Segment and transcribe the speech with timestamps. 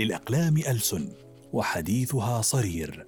[0.00, 1.08] للأقلام ألسن
[1.52, 3.06] وحديثها صرير.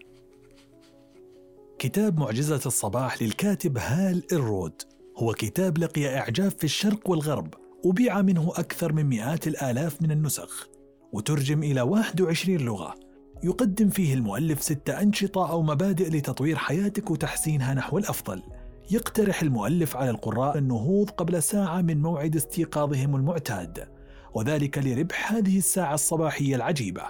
[1.79, 4.83] كتاب معجزة الصباح للكاتب هال إرود.
[5.17, 7.55] هو كتاب لقي إعجاب في الشرق والغرب
[7.85, 10.69] وبيع منه أكثر من مئات الآلاف من النسخ
[11.13, 12.95] وترجم إلى 21 لغة.
[13.43, 18.43] يقدم فيه المؤلف ستة أنشطة أو مبادئ لتطوير حياتك وتحسينها نحو الأفضل.
[18.91, 23.98] يقترح المؤلف على القراء النهوض قبل ساعة من موعد استيقاظهم المعتاد.
[24.39, 27.03] وذلك لربح هذه الساعة الصباحية العجيبة.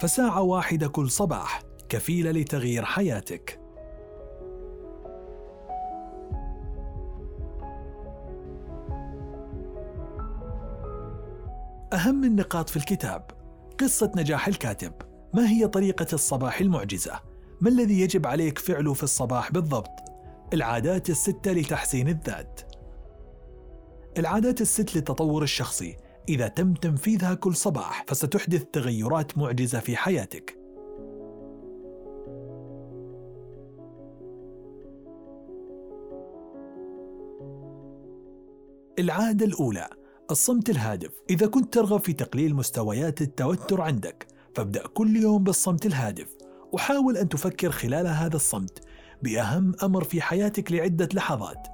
[0.00, 3.60] فساعة واحدة كل صباح كفيلة لتغيير حياتك.
[11.92, 13.30] أهم النقاط في الكتاب
[13.80, 14.92] قصة نجاح الكاتب.
[15.34, 17.20] ما هي طريقة الصباح المعجزة؟
[17.60, 19.90] ما الذي يجب عليك فعله في الصباح بالضبط؟
[20.54, 22.60] العادات الستة لتحسين الذات.
[24.18, 25.96] العادات الست للتطور الشخصي.
[26.28, 30.58] إذا تم تنفيذها كل صباح فستحدث تغيرات معجزة في حياتك.
[38.98, 39.88] العادة الأولى
[40.30, 41.10] الصمت الهادف.
[41.30, 46.36] إذا كنت ترغب في تقليل مستويات التوتر عندك فابدأ كل يوم بالصمت الهادف.
[46.72, 48.80] وحاول أن تفكر خلال هذا الصمت
[49.22, 51.68] بأهم أمر في حياتك لعدة لحظات.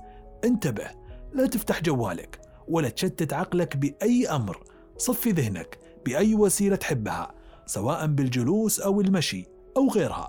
[0.45, 0.91] انتبه
[1.33, 2.44] لا تفتح جوالك.
[2.69, 4.63] ولا تشتت عقلك بأي أمر.
[4.97, 7.35] صفي ذهنك بأي وسيلة تحبها
[7.67, 10.29] سواء بالجلوس أو المشي أو غيرها.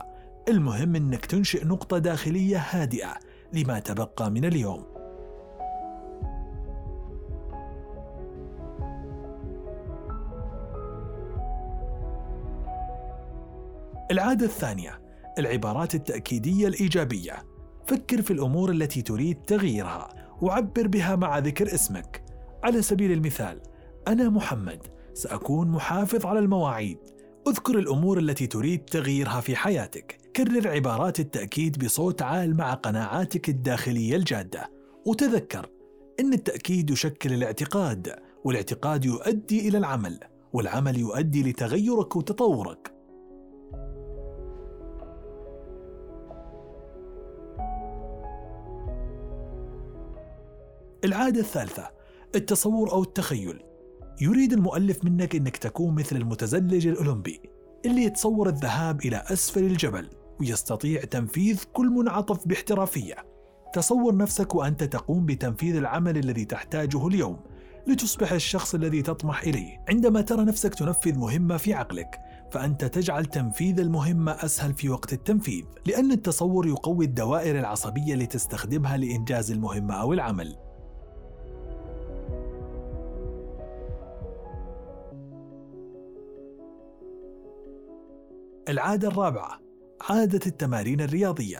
[0.49, 3.13] المهم أنك تنشئ نقطة داخلية هادئة
[3.53, 4.83] لما تبقى من اليوم.
[14.11, 15.01] العادة الثانية
[15.39, 17.43] العبارات التأكيدية الإيجابية.
[17.87, 20.09] فكر في الأمور التي تريد تغييرها
[20.41, 22.24] وعبر بها مع ذكر اسمك.
[22.65, 23.61] على سبيل المثال
[24.07, 26.97] أنا محمد سأكون محافظ على المواعيد.
[27.47, 30.17] أذكر الأمور التي تريد تغييرها في حياتك.
[30.35, 34.71] كرر عبارات التأكيد بصوت عال مع قناعاتك الداخلية الجادة.
[35.05, 35.69] وتذكر
[36.19, 40.19] أن التأكيد يشكل الاعتقاد والاعتقاد يؤدي إلى العمل
[40.53, 42.91] والعمل يؤدي لتغيرك وتطورك.
[51.03, 51.94] العادة الثالثة
[52.35, 53.59] التصور أو التخيل.
[54.21, 57.41] يريد المؤلف منك أنك تكون مثل المتزلج الأولمبي
[57.85, 60.09] اللي يتصور الذهاب إلى أسفل الجبل
[60.39, 63.15] ويستطيع تنفيذ كل منعطف باحترافية.
[63.73, 67.39] تصور نفسك وأنت تقوم بتنفيذ العمل الذي تحتاجه اليوم
[67.87, 69.83] لتصبح الشخص الذي تطمح إليه.
[69.89, 72.19] عندما ترى نفسك تنفذ مهمة في عقلك
[72.51, 79.51] فأنت تجعل تنفيذ المهمة أسهل في وقت التنفيذ لأن التصور يقوي الدوائر العصبية لتستخدمها لإنجاز
[79.51, 80.64] المهمة أو العمل.
[88.69, 89.61] العادة الرابعة
[90.09, 91.59] عادة التمارين الرياضية.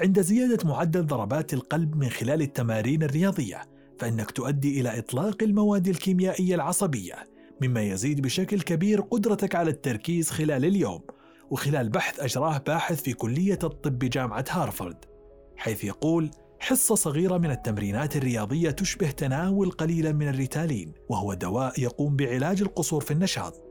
[0.00, 3.62] عند زيادة معدل ضربات القلب من خلال التمارين الرياضية
[3.98, 7.14] فإنك تؤدي إلى إطلاق المواد الكيميائية العصبية
[7.62, 11.00] مما يزيد بشكل كبير قدرتك على التركيز خلال اليوم
[11.50, 15.04] وخلال بحث أجراه باحث في كلية الطب بجامعة هارفارد
[15.56, 16.30] حيث يقول
[16.60, 23.00] حصة صغيرة من التمرينات الرياضية تشبه تناول قليلا من الريتالين وهو دواء يقوم بعلاج القصور
[23.00, 23.65] في النشاط.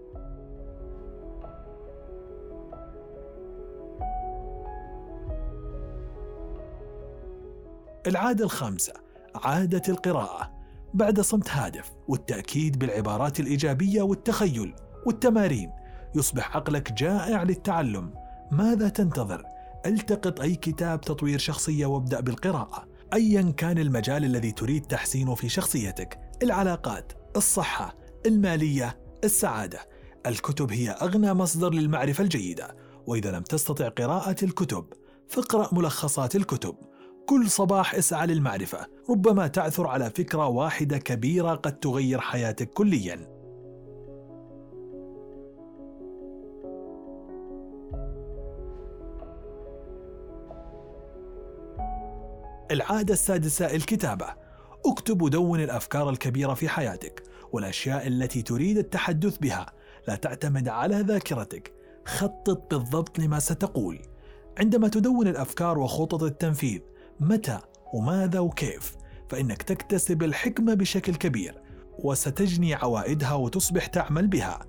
[8.07, 8.93] العادة الخامسة
[9.35, 10.51] عادة القراءة.
[10.93, 15.71] بعد صمت هادف والتأكيد بالعبارات الإيجابية والتخيل والتمارين
[16.16, 18.13] يصبح عقلك جائع للتعلم.
[18.51, 19.43] ماذا تنتظر؟
[19.85, 22.88] التقط أي كتاب تطوير شخصية وابدأ بالقراءة.
[23.13, 27.95] أيا كان المجال الذي تريد تحسينه في شخصيتك العلاقات الصحة
[28.25, 29.79] المالية السعادة.
[30.25, 32.75] الكتب هي أغنى مصدر للمعرفة الجيدة.
[33.07, 34.85] وإذا لم تستطع قراءة الكتب
[35.29, 36.75] فاقرأ ملخصات الكتب.
[37.25, 38.88] كل صباح اسعى للمعرفة.
[39.09, 43.35] ربما تعثر على فكرة واحدة كبيرة قد تغير حياتك كلياً.
[52.72, 54.28] العادة السادسة الكتابة.
[54.85, 59.66] اكتب ودون الأفكار الكبيرة في حياتك والأشياء التي تريد التحدث بها.
[60.08, 61.73] لا تعتمد على ذاكرتك.
[62.05, 63.99] خطط بالضبط لما ستقول.
[64.59, 66.79] عندما تدون الأفكار وخطط التنفيذ
[67.20, 67.59] متى
[67.94, 68.96] وماذا وكيف
[69.29, 71.62] فإنك تكتسب الحكمة بشكل كبير
[72.00, 74.59] وستجني عوائدها وتصبح تعمل بها.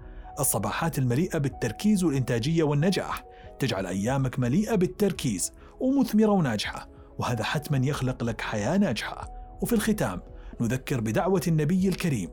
[0.41, 3.25] الصباحات المليئة بالتركيز والإنتاجية والنجاح.
[3.59, 6.89] تجعل أيامك مليئة بالتركيز ومثمرة وناجحة
[7.19, 9.31] وهذا حتما يخلق لك حياة ناجحة.
[9.63, 10.23] وفي الختام
[10.61, 12.31] نذكر بدعوة النبي الكريم.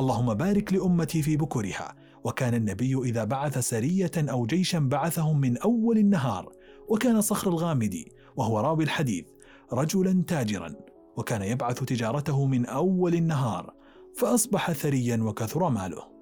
[0.00, 1.94] اللهم بارك لأمتي في بكورها.
[2.24, 6.52] وكان النبي إذا بعث سرية أو جيشا بعثهم من أول النهار.
[6.88, 9.24] وكان صخر الغامدي وهو راوي الحديث.
[9.72, 10.74] رجلا تاجرا
[11.16, 13.74] وكان يبعث تجارته من أول النهار
[14.16, 16.19] فأصبح ثريا وكثر ماله.